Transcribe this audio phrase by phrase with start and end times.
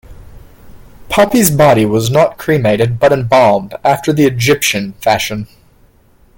[1.09, 5.47] Poppaea's body was not cremated but embalmed, after the Egyptian fashion.